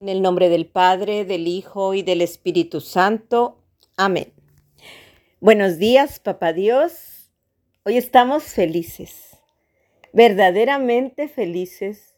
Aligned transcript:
En 0.00 0.08
el 0.08 0.22
nombre 0.22 0.48
del 0.48 0.68
Padre, 0.68 1.24
del 1.24 1.48
Hijo 1.48 1.92
y 1.92 2.02
del 2.02 2.20
Espíritu 2.20 2.80
Santo. 2.80 3.64
Amén. 3.96 4.32
Buenos 5.40 5.78
días, 5.78 6.20
Papá 6.20 6.52
Dios. 6.52 7.32
Hoy 7.84 7.96
estamos 7.96 8.44
felices, 8.44 9.38
verdaderamente 10.12 11.26
felices, 11.26 12.14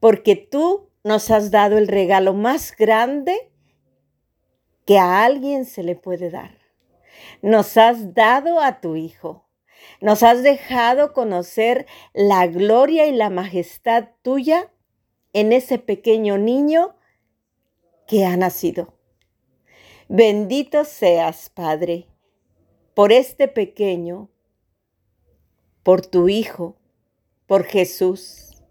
porque 0.00 0.36
tú 0.36 0.90
nos 1.02 1.30
has 1.30 1.50
dado 1.50 1.78
el 1.78 1.88
regalo 1.88 2.34
más 2.34 2.76
grande 2.76 3.50
que 4.84 4.98
a 4.98 5.24
alguien 5.24 5.64
se 5.64 5.82
le 5.82 5.96
puede 5.96 6.28
dar. 6.28 6.58
Nos 7.40 7.78
has 7.78 8.12
dado 8.12 8.60
a 8.60 8.82
tu 8.82 8.96
Hijo. 8.96 9.48
Nos 10.02 10.22
has 10.22 10.42
dejado 10.42 11.14
conocer 11.14 11.86
la 12.12 12.46
gloria 12.48 13.06
y 13.06 13.12
la 13.12 13.30
majestad 13.30 14.10
tuya 14.20 14.70
en 15.32 15.54
ese 15.54 15.78
pequeño 15.78 16.36
niño 16.36 16.96
que 18.06 18.24
ha 18.24 18.36
nacido. 18.36 18.94
Bendito 20.08 20.84
seas, 20.84 21.50
Padre, 21.50 22.06
por 22.94 23.12
este 23.12 23.48
pequeño, 23.48 24.28
por 25.82 26.04
tu 26.04 26.28
Hijo, 26.28 26.76
por 27.46 27.64
Jesús, 27.64 28.62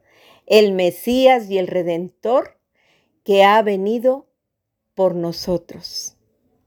el 0.46 0.74
Mesías 0.74 1.50
y 1.50 1.58
el 1.58 1.68
Redentor 1.68 2.60
que 3.24 3.44
ha 3.44 3.62
venido 3.62 4.28
por 4.96 5.16
nosotros 5.16 6.18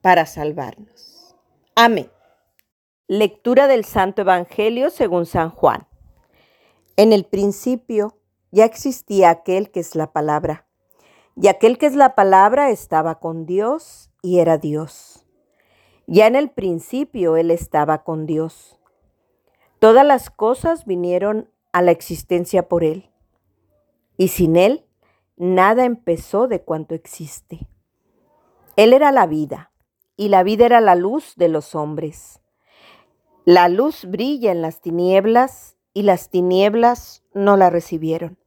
para 0.00 0.26
salvarnos. 0.26 1.36
Amén. 1.74 2.10
Lectura 3.06 3.68
del 3.68 3.84
Santo 3.84 4.22
Evangelio 4.22 4.90
según 4.90 5.26
San 5.26 5.50
Juan. 5.50 5.86
En 6.96 7.12
el 7.12 7.24
principio 7.24 8.18
ya 8.50 8.64
existía 8.64 9.30
aquel 9.30 9.70
que 9.70 9.80
es 9.80 9.94
la 9.94 10.12
palabra 10.12 10.65
y 11.36 11.48
aquel 11.48 11.76
que 11.76 11.86
es 11.86 11.94
la 11.94 12.14
palabra 12.14 12.70
estaba 12.70 13.20
con 13.20 13.44
Dios 13.44 14.10
y 14.22 14.38
era 14.38 14.56
Dios. 14.56 15.26
Ya 16.06 16.26
en 16.26 16.34
el 16.34 16.50
principio 16.50 17.36
Él 17.36 17.50
estaba 17.50 18.04
con 18.04 18.24
Dios. 18.26 18.78
Todas 19.78 20.06
las 20.06 20.30
cosas 20.30 20.86
vinieron 20.86 21.50
a 21.72 21.82
la 21.82 21.90
existencia 21.90 22.68
por 22.68 22.84
Él. 22.84 23.10
Y 24.16 24.28
sin 24.28 24.56
Él, 24.56 24.86
nada 25.36 25.84
empezó 25.84 26.48
de 26.48 26.62
cuanto 26.62 26.94
existe. 26.94 27.68
Él 28.76 28.94
era 28.94 29.12
la 29.12 29.26
vida, 29.26 29.72
y 30.16 30.28
la 30.28 30.42
vida 30.42 30.64
era 30.64 30.80
la 30.80 30.94
luz 30.94 31.34
de 31.36 31.48
los 31.48 31.74
hombres. 31.74 32.40
La 33.44 33.68
luz 33.68 34.06
brilla 34.06 34.52
en 34.52 34.62
las 34.62 34.80
tinieblas, 34.80 35.76
y 35.92 36.02
las 36.02 36.30
tinieblas 36.30 37.24
no 37.34 37.56
la 37.56 37.68
recibieron. 37.68 38.38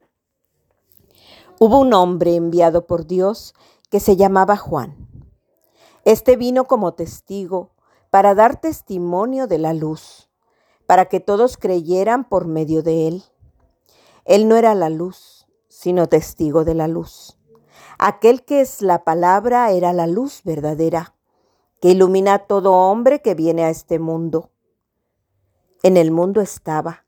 Hubo 1.61 1.79
un 1.79 1.93
hombre 1.93 2.35
enviado 2.35 2.87
por 2.87 3.05
Dios 3.05 3.53
que 3.89 3.99
se 3.99 4.15
llamaba 4.15 4.55
Juan. 4.55 4.95
Este 6.05 6.37
vino 6.37 6.67
como 6.67 6.93
testigo 6.93 7.71
para 8.09 8.33
dar 8.33 8.61
testimonio 8.61 9.45
de 9.45 9.57
la 9.57 9.73
luz, 9.73 10.29
para 10.85 11.07
que 11.07 11.19
todos 11.19 11.57
creyeran 11.57 12.23
por 12.29 12.47
medio 12.47 12.81
de 12.81 13.09
él. 13.09 13.23
Él 14.23 14.47
no 14.47 14.55
era 14.55 14.73
la 14.73 14.89
luz, 14.89 15.47
sino 15.67 16.07
testigo 16.07 16.63
de 16.63 16.75
la 16.75 16.87
luz. 16.87 17.37
Aquel 17.97 18.45
que 18.45 18.61
es 18.61 18.81
la 18.81 19.03
palabra 19.03 19.69
era 19.71 19.91
la 19.91 20.07
luz 20.07 20.43
verdadera, 20.45 21.13
que 21.81 21.89
ilumina 21.89 22.35
a 22.35 22.47
todo 22.47 22.71
hombre 22.71 23.21
que 23.21 23.35
viene 23.35 23.65
a 23.65 23.69
este 23.69 23.99
mundo. 23.99 24.51
En 25.83 25.97
el 25.97 26.11
mundo 26.11 26.39
estaba. 26.39 27.05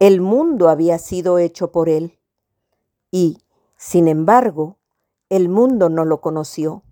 El 0.00 0.20
mundo 0.20 0.68
había 0.68 0.98
sido 0.98 1.38
hecho 1.38 1.70
por 1.70 1.88
él. 1.88 2.18
Y, 3.12 3.38
sin 3.80 4.08
embargo, 4.08 4.76
el 5.30 5.48
mundo 5.48 5.88
no 5.88 6.04
lo 6.04 6.20
conoció. 6.20 6.82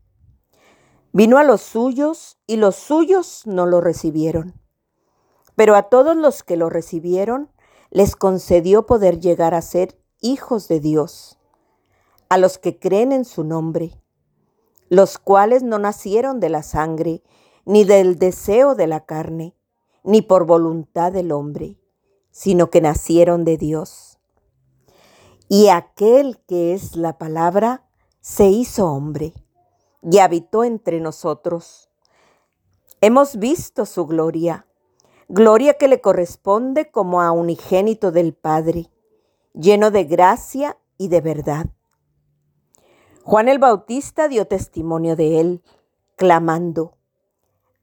Vino 1.13 1.37
a 1.37 1.45
los 1.45 1.61
suyos 1.61 2.39
y 2.47 2.57
los 2.57 2.77
suyos 2.77 3.43
no 3.45 3.67
lo 3.67 3.83
recibieron. 3.83 4.55
Pero 5.55 5.77
a 5.77 5.91
todos 5.91 6.17
los 6.17 6.43
que 6.43 6.57
lo 6.57 6.71
recibieron, 6.71 7.53
les 7.91 8.17
concedió 8.17 8.87
poder 8.87 9.21
llegar 9.21 9.53
a 9.53 9.61
ser 9.61 10.01
hijos 10.23 10.67
de 10.67 10.81
Dios, 10.81 11.39
a 12.31 12.39
los 12.39 12.57
que 12.57 12.79
creen 12.79 13.13
en 13.13 13.27
su 13.27 13.45
nombre, 13.45 14.01
los 14.89 15.19
cuales 15.19 15.63
no 15.63 15.79
nacieron 15.79 16.41
de 16.41 16.49
la 16.49 16.63
sangre, 16.63 17.23
ni 17.67 17.85
del 17.85 18.19
deseo 18.19 18.75
de 18.75 18.87
la 18.87 19.05
carne, 19.05 19.55
ni 20.05 20.23
por 20.23 20.47
voluntad 20.47 21.13
del 21.13 21.33
hombre, 21.33 21.79
sino 22.31 22.71
que 22.71 22.81
nacieron 22.81 23.45
de 23.45 23.59
Dios. 23.59 24.08
Y 25.49 25.69
aquel 25.69 26.39
que 26.47 26.75
es 26.75 26.95
la 26.95 27.17
palabra 27.17 27.89
se 28.21 28.47
hizo 28.47 28.87
hombre 28.93 29.33
y 30.03 30.19
habitó 30.19 30.63
entre 30.63 31.01
nosotros. 31.01 31.89
Hemos 33.01 33.39
visto 33.39 33.87
su 33.87 34.07
gloria, 34.07 34.67
gloria 35.29 35.75
que 35.75 35.89
le 35.89 36.03
corresponde 36.03 36.91
como 36.91 37.23
a 37.23 37.33
unigénito 37.33 38.13
del 38.13 38.35
Padre, 38.35 38.91
lleno 39.55 39.91
de 39.91 40.05
gracia 40.05 40.77
y 40.99 41.09
de 41.09 41.23
verdad. 41.23 41.67
Juan 43.25 43.49
el 43.49 43.59
Bautista 43.59 44.29
dio 44.29 44.47
testimonio 44.47 45.17
de 45.17 45.41
él, 45.41 45.63
clamando, 46.17 46.99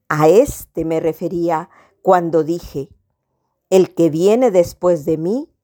a 0.07 0.27
este 0.27 0.85
me 0.85 0.99
refería 0.99 1.69
cuando 2.03 2.43
dije, 2.43 2.89
el 3.71 3.95
que 3.95 4.11
viene 4.11 4.51
después 4.51 5.05
de 5.05 5.17
mí 5.17 5.54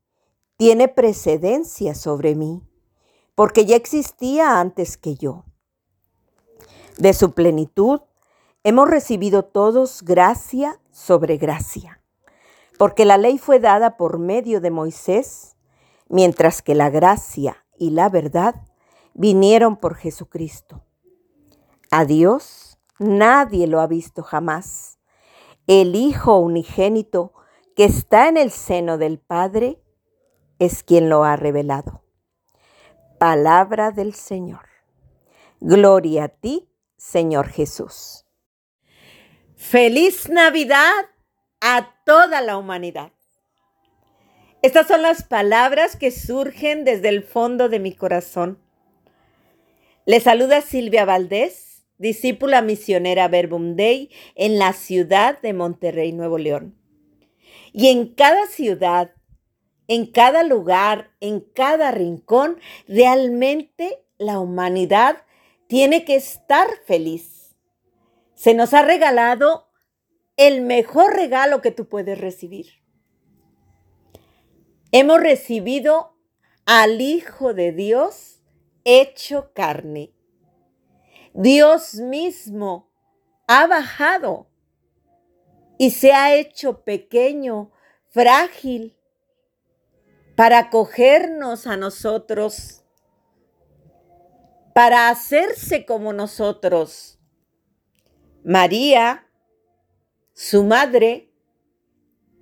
tiene 0.61 0.87
precedencia 0.87 1.95
sobre 1.95 2.35
mí, 2.35 2.61
porque 3.33 3.65
ya 3.65 3.75
existía 3.75 4.59
antes 4.59 4.95
que 4.95 5.15
yo. 5.15 5.43
De 6.99 7.15
su 7.15 7.31
plenitud 7.31 8.01
hemos 8.63 8.87
recibido 8.87 9.43
todos 9.43 10.03
gracia 10.03 10.79
sobre 10.91 11.37
gracia, 11.37 12.03
porque 12.77 13.05
la 13.05 13.17
ley 13.17 13.39
fue 13.39 13.59
dada 13.59 13.97
por 13.97 14.19
medio 14.19 14.61
de 14.61 14.69
Moisés, 14.69 15.57
mientras 16.09 16.61
que 16.61 16.75
la 16.75 16.91
gracia 16.91 17.65
y 17.79 17.89
la 17.89 18.09
verdad 18.09 18.53
vinieron 19.15 19.77
por 19.77 19.95
Jesucristo. 19.95 20.83
A 21.89 22.05
Dios 22.05 22.77
nadie 22.99 23.65
lo 23.65 23.81
ha 23.81 23.87
visto 23.87 24.21
jamás. 24.21 24.99
El 25.65 25.95
Hijo 25.95 26.37
unigénito 26.37 27.33
que 27.75 27.85
está 27.85 28.27
en 28.27 28.37
el 28.37 28.51
seno 28.51 28.99
del 28.99 29.17
Padre, 29.17 29.81
es 30.61 30.83
quien 30.83 31.09
lo 31.09 31.23
ha 31.23 31.37
revelado. 31.37 32.03
Palabra 33.17 33.89
del 33.89 34.13
Señor. 34.13 34.67
Gloria 35.59 36.25
a 36.25 36.27
ti, 36.27 36.69
Señor 36.97 37.49
Jesús. 37.49 38.27
Feliz 39.55 40.29
Navidad 40.29 41.07
a 41.61 41.95
toda 42.05 42.41
la 42.41 42.57
humanidad. 42.57 43.11
Estas 44.61 44.87
son 44.87 45.01
las 45.01 45.23
palabras 45.23 45.95
que 45.95 46.11
surgen 46.11 46.83
desde 46.83 47.09
el 47.09 47.23
fondo 47.23 47.67
de 47.67 47.79
mi 47.79 47.95
corazón. 47.95 48.59
Le 50.05 50.19
saluda 50.19 50.61
Silvia 50.61 51.05
Valdés, 51.05 51.87
discípula 51.97 52.61
misionera 52.61 53.27
Verbum 53.27 53.75
Dei 53.75 54.11
en 54.35 54.59
la 54.59 54.73
ciudad 54.73 55.41
de 55.41 55.53
Monterrey, 55.53 56.11
Nuevo 56.11 56.37
León. 56.37 56.77
Y 57.73 57.87
en 57.87 58.13
cada 58.13 58.45
ciudad 58.45 59.15
en 59.91 60.05
cada 60.05 60.43
lugar, 60.43 61.11
en 61.19 61.41
cada 61.41 61.91
rincón, 61.91 62.57
realmente 62.87 64.05
la 64.17 64.39
humanidad 64.39 65.25
tiene 65.67 66.05
que 66.05 66.15
estar 66.15 66.65
feliz. 66.85 67.57
Se 68.33 68.53
nos 68.53 68.73
ha 68.73 68.83
regalado 68.83 69.67
el 70.37 70.61
mejor 70.61 71.13
regalo 71.13 71.61
que 71.61 71.71
tú 71.71 71.89
puedes 71.89 72.17
recibir. 72.17 72.67
Hemos 74.93 75.19
recibido 75.19 76.15
al 76.65 77.01
Hijo 77.01 77.53
de 77.53 77.73
Dios 77.73 78.41
hecho 78.85 79.51
carne. 79.53 80.13
Dios 81.33 81.95
mismo 81.95 82.89
ha 83.45 83.67
bajado 83.67 84.47
y 85.77 85.91
se 85.91 86.13
ha 86.13 86.33
hecho 86.33 86.85
pequeño, 86.85 87.73
frágil, 88.07 88.95
para 90.35 90.59
acogernos 90.59 91.67
a 91.67 91.77
nosotros, 91.77 92.83
para 94.73 95.09
hacerse 95.09 95.85
como 95.85 96.13
nosotros. 96.13 97.19
María, 98.43 99.27
su 100.33 100.63
madre, 100.63 101.31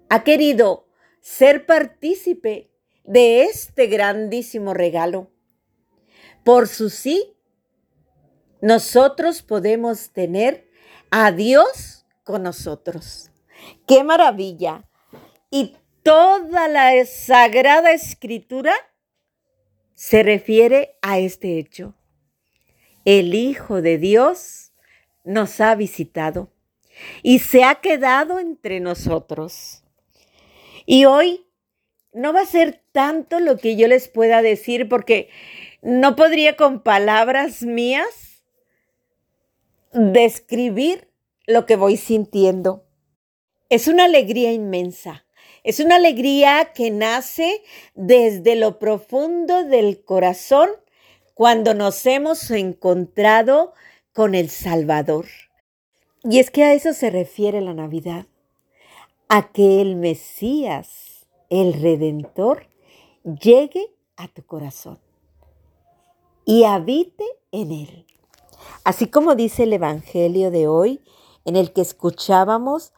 ha 0.10 0.24
querido 0.24 0.88
ser 1.22 1.66
partícipe 1.66 2.72
de 3.04 3.44
este 3.44 3.88
grandísimo 3.88 4.74
regalo. 4.74 5.32
Por 6.44 6.68
su 6.68 6.90
sí, 6.90 7.36
nosotros 8.62 9.42
podemos 9.42 10.12
tener 10.12 10.70
a 11.12 11.32
Dios 11.32 12.06
con 12.24 12.44
nosotros. 12.44 13.32
¡Qué 13.88 14.04
maravilla! 14.04 14.88
Y 15.52 15.76
Toda 16.04 16.68
la 16.68 17.06
sagrada 17.06 17.92
escritura 17.92 18.74
se 19.96 20.24
refiere 20.24 20.98
a 21.02 21.20
este 21.20 21.60
hecho. 21.60 21.96
el 23.06 23.34
Hijo 23.34 23.82
de 23.82 23.98
Dios 23.98 24.72
nos 25.24 25.60
ha 25.62 25.76
visitado 25.76 26.52
y 27.24 27.40
se 27.40 27.64
ha 27.64 27.76
quedado 27.76 28.40
entre 28.40 28.80
nosotros. 28.80 29.84
Y 30.86 31.06
hoy 31.06 31.46
no 32.14 32.34
va 32.34 32.42
a 32.42 32.46
ser 32.46 32.84
tanto 32.92 33.40
lo 33.40 33.58
que 33.58 33.76
yo 33.76 33.88
les 33.88 34.08
pueda 34.08 34.42
decir 34.42 34.88
porque 34.90 35.30
no 35.82 36.16
podría 36.16 36.56
con 36.56 36.82
palabras 36.82 37.64
mías 37.64 38.44
describir 39.92 41.10
lo 41.46 41.66
que 41.66 41.76
voy 41.76 41.98
sintiendo. 41.98 42.86
Es 43.70 43.88
una 43.88 44.06
alegría 44.06 44.52
inmensa. 44.52 45.26
Es 45.64 45.80
una 45.80 45.96
alegría 45.96 46.72
que 46.74 46.92
nace 46.92 47.62
desde 47.96 48.56
lo 48.56 48.80
profundo 48.80 49.64
del 49.64 50.04
corazón 50.04 50.70
cuando 51.34 51.74
nos 51.74 52.06
hemos 52.06 52.50
encontrado 52.52 53.74
con 54.14 54.36
el 54.36 54.50
Salvador. 54.50 55.26
Y 56.24 56.40
es 56.40 56.52
que 56.52 56.64
a 56.64 56.74
eso 56.74 56.94
se 56.94 57.10
refiere 57.10 57.62
la 57.62 57.74
Navidad, 57.74 58.26
a 59.28 59.52
que 59.52 59.82
el 59.82 59.96
Mesías, 59.96 61.28
el 61.50 61.74
Redentor, 61.74 62.68
llegue 63.24 63.88
a 64.18 64.28
tu 64.28 64.44
corazón 64.46 65.00
y 66.46 66.64
habite 66.64 67.26
en 67.52 67.72
él. 67.72 68.06
Así 68.84 69.08
como 69.08 69.36
dice 69.36 69.64
el 69.64 69.74
Evangelio 69.74 70.52
de 70.52 70.68
hoy, 70.68 71.02
en 71.46 71.56
el 71.56 71.72
que 71.72 71.82
escuchábamos 71.82 72.92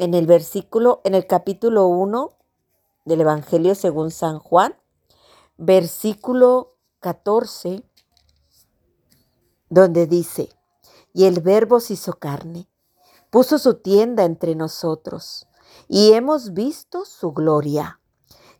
en 0.00 0.14
el 0.14 0.26
versículo, 0.26 1.02
en 1.04 1.14
el 1.14 1.26
capítulo 1.26 1.86
1 1.86 2.32
del 3.04 3.20
Evangelio 3.20 3.74
según 3.74 4.10
San 4.10 4.38
Juan, 4.38 4.74
versículo 5.58 6.78
14, 7.00 7.82
donde 9.68 10.06
dice, 10.06 10.48
y 11.12 11.26
el 11.26 11.40
Verbo 11.40 11.80
se 11.80 11.92
hizo 11.92 12.14
carne, 12.14 12.66
puso 13.28 13.58
su 13.58 13.74
tienda 13.74 14.24
entre 14.24 14.54
nosotros, 14.54 15.46
y 15.86 16.14
hemos 16.14 16.54
visto 16.54 17.04
su 17.04 17.32
gloria, 17.32 18.00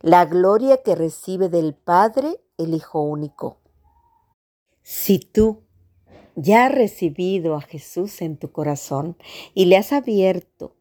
la 0.01 0.25
gloria 0.25 0.83
que 0.83 0.93
recibe 0.93 1.49
del 1.49 1.73
Padre 1.73 2.39
el 2.59 2.75
Hijo 2.75 3.01
único. 3.01 3.57
Si 4.83 5.17
tú 5.17 5.63
ya 6.35 6.67
has 6.67 6.71
recibido 6.71 7.55
a 7.55 7.61
Jesús 7.61 8.21
en 8.21 8.37
tu 8.37 8.51
corazón 8.51 9.17
y 9.55 9.65
le 9.65 9.77
has 9.77 9.91
abierto 9.91 10.75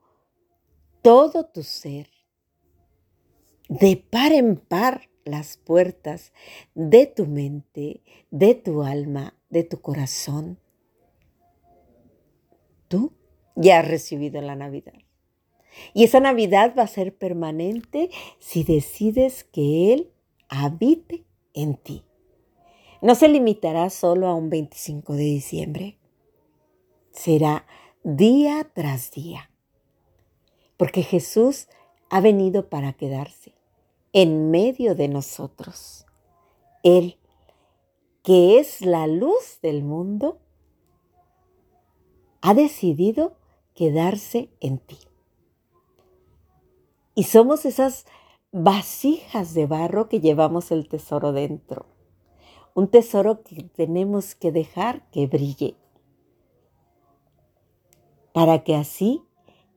todo 1.03 1.47
tu 1.47 1.63
ser, 1.63 2.09
de 3.69 3.97
par 3.97 4.33
en 4.33 4.57
par 4.57 5.09
las 5.25 5.57
puertas 5.57 6.33
de 6.75 7.07
tu 7.07 7.27
mente, 7.27 8.03
de 8.31 8.55
tu 8.55 8.83
alma, 8.83 9.35
de 9.49 9.65
tu 9.65 9.81
corazón, 9.81 10.59
tú 12.89 13.13
ya 13.57 13.81
has 13.81 13.89
recibido 13.89 14.41
la 14.41 14.57
Navidad. 14.57 14.95
Y 15.95 16.05
esa 16.05 16.21
Navidad 16.21 16.75
va 16.77 16.83
a 16.83 16.89
ser 16.89 17.17
permanente 17.17 18.11
si 18.39 18.65
decides 18.65 19.45
que 19.45 19.93
Él 19.93 20.11
habite 20.49 21.25
en 21.55 21.77
ti. 21.77 22.05
No 23.03 23.15
se 23.15 23.29
limitará 23.29 23.89
solo 23.89 24.27
a 24.27 24.35
un 24.35 24.51
25 24.51 25.15
de 25.15 25.25
diciembre. 25.25 25.99
Será 27.13 27.67
día 28.03 28.69
tras 28.75 29.11
día. 29.11 29.50
Porque 30.81 31.03
Jesús 31.03 31.69
ha 32.09 32.23
venido 32.23 32.71
para 32.71 32.95
quedarse 32.95 33.53
en 34.15 34.51
medio 34.51 34.95
de 34.95 35.09
nosotros. 35.09 36.07
Él, 36.83 37.19
que 38.23 38.59
es 38.59 38.81
la 38.81 39.07
luz 39.07 39.59
del 39.61 39.85
mundo, 39.85 40.39
ha 42.41 42.55
decidido 42.55 43.37
quedarse 43.75 44.49
en 44.61 44.79
ti. 44.79 44.97
Y 47.15 47.25
somos 47.25 47.67
esas 47.67 48.07
vasijas 48.51 49.53
de 49.53 49.67
barro 49.67 50.09
que 50.09 50.21
llevamos 50.21 50.71
el 50.71 50.89
tesoro 50.89 51.33
dentro. 51.33 51.85
Un 52.73 52.89
tesoro 52.89 53.43
que 53.43 53.65
tenemos 53.65 54.35
que 54.35 54.51
dejar 54.51 55.11
que 55.11 55.27
brille. 55.27 55.77
Para 58.33 58.65
que 58.65 58.77
así 58.77 59.27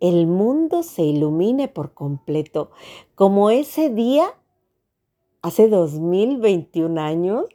el 0.03 0.27
mundo 0.27 0.83
se 0.83 1.03
ilumine 1.03 1.69
por 1.69 1.93
completo, 1.93 2.71
como 3.15 3.49
ese 3.51 3.89
día, 3.89 4.25
hace 5.41 5.69
2021 5.69 6.99
años, 6.99 7.45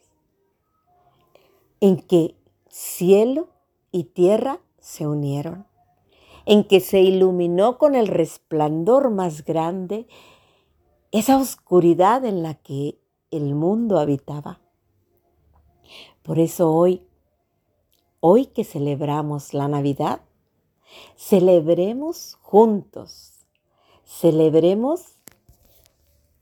en 1.83 1.99
que 1.99 2.37
cielo 2.71 3.49
y 3.93 4.05
tierra 4.05 4.61
se 4.79 5.07
unieron, 5.07 5.67
en 6.47 6.65
que 6.65 6.81
se 6.81 7.01
iluminó 7.01 7.77
con 7.77 7.95
el 7.95 8.07
resplandor 8.07 9.11
más 9.11 9.45
grande 9.45 10.07
esa 11.13 11.37
oscuridad 11.37 12.25
en 12.25 12.43
la 12.43 12.55
que 12.55 12.99
el 13.31 13.55
mundo 13.55 13.99
habitaba. 13.99 14.59
Por 16.23 16.39
eso 16.39 16.73
hoy, 16.73 17.03
hoy 18.21 18.47
que 18.47 18.65
celebramos 18.65 19.53
la 19.53 19.69
Navidad, 19.69 20.23
celebremos 21.17 22.39
juntos, 22.41 23.47
celebremos 24.05 25.17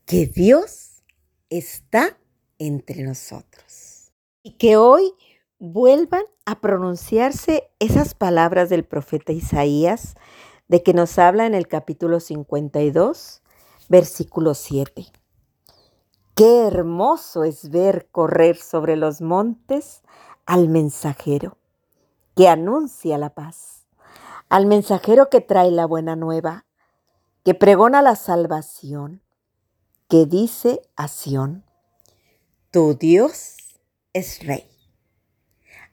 que 0.05 0.25
Dios 0.25 1.03
está 1.49 2.17
entre 2.59 3.03
nosotros. 3.03 4.11
Y 4.43 4.51
que 4.51 4.77
hoy 4.77 5.13
vuelvan 5.59 6.23
a 6.45 6.61
pronunciarse 6.61 7.69
esas 7.79 8.13
palabras 8.13 8.69
del 8.69 8.85
profeta 8.85 9.33
Isaías 9.33 10.15
de 10.67 10.83
que 10.83 10.93
nos 10.93 11.17
habla 11.17 11.45
en 11.45 11.53
el 11.53 11.67
capítulo 11.67 12.19
52, 12.19 13.41
versículo 13.89 14.53
7. 14.53 15.07
Qué 16.35 16.67
hermoso 16.67 17.43
es 17.43 17.69
ver 17.71 18.07
correr 18.11 18.57
sobre 18.57 18.95
los 18.95 19.21
montes 19.21 20.03
al 20.45 20.69
mensajero 20.69 21.57
que 22.35 22.47
anuncia 22.47 23.17
la 23.17 23.33
paz, 23.33 23.76
al 24.49 24.65
mensajero 24.65 25.29
que 25.29 25.41
trae 25.41 25.71
la 25.71 25.85
buena 25.85 26.15
nueva, 26.15 26.65
que 27.43 27.53
pregona 27.53 28.01
la 28.01 28.15
salvación, 28.15 29.21
que 30.07 30.25
dice 30.25 30.81
a 30.95 31.07
Sión, 31.07 31.65
tu 32.71 32.93
Dios 32.93 33.57
es 34.13 34.45
rey. 34.45 34.69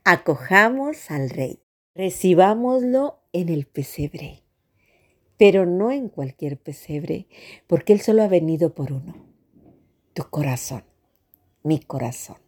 Acojamos 0.04 1.10
al 1.10 1.30
rey, 1.30 1.62
recibámoslo 1.94 3.20
en 3.32 3.48
el 3.48 3.66
pesebre, 3.66 4.44
pero 5.36 5.66
no 5.66 5.90
en 5.90 6.08
cualquier 6.08 6.58
pesebre, 6.58 7.26
porque 7.66 7.92
Él 7.92 8.00
solo 8.00 8.22
ha 8.22 8.28
venido 8.28 8.74
por 8.74 8.92
uno, 8.92 9.14
tu 10.12 10.28
corazón, 10.30 10.84
mi 11.62 11.80
corazón, 11.80 12.38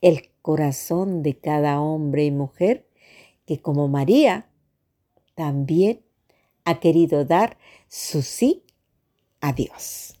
el 0.00 0.30
corazón 0.40 1.22
de 1.22 1.38
cada 1.38 1.80
hombre 1.80 2.24
y 2.24 2.30
mujer 2.30 2.88
que 3.46 3.60
como 3.60 3.88
María 3.88 4.48
también 5.34 6.02
ha 6.64 6.80
querido 6.80 7.24
dar 7.24 7.58
su 7.88 8.22
sí 8.22 8.62
a 9.40 9.52
Dios. 9.52 10.13